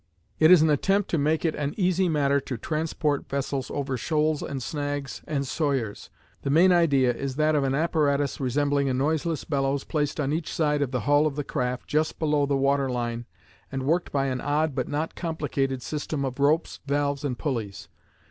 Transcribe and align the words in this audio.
It 0.39 0.49
is 0.49 0.63
an 0.63 0.69
attempt 0.71 1.11
to 1.11 1.19
make 1.19 1.45
it 1.45 1.53
an 1.53 1.75
easy 1.77 2.09
matter 2.09 2.39
to 2.39 2.57
transport 2.57 3.29
vessels 3.29 3.69
over 3.69 3.97
shoals 3.97 4.41
and 4.41 4.63
snags 4.63 5.21
and 5.27 5.45
'sawyers.' 5.45 6.09
The 6.41 6.49
main 6.49 6.71
idea 6.71 7.13
is 7.13 7.35
that 7.35 7.53
of 7.53 7.63
an 7.63 7.75
apparatus 7.75 8.39
resembling 8.39 8.89
a 8.89 8.95
noiseless 8.95 9.43
bellows 9.43 9.83
placed 9.83 10.19
on 10.19 10.33
each 10.33 10.51
side 10.51 10.81
of 10.81 10.89
the 10.89 11.01
hull 11.01 11.27
of 11.27 11.35
the 11.35 11.43
craft 11.43 11.87
just 11.87 12.17
below 12.17 12.47
the 12.47 12.57
water 12.57 12.89
line 12.89 13.27
and 13.71 13.83
worked 13.83 14.11
by 14.11 14.25
an 14.25 14.41
odd 14.41 14.73
but 14.73 14.87
not 14.87 15.13
complicated 15.13 15.83
system 15.83 16.25
of 16.25 16.39
ropes, 16.39 16.79
valves, 16.87 17.23
and 17.23 17.37
pulleys. 17.37 17.87